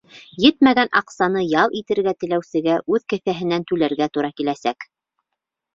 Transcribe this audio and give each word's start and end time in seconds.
Етмәгән 0.43 0.89
аҡсаны 1.01 1.43
ял 1.49 1.77
итергә 1.81 2.15
теләүсегә 2.25 2.81
үҙ 2.95 3.07
кеҫәһенән 3.15 3.69
түләргә 3.73 4.11
тура 4.17 4.35
киләсәк. 4.41 4.91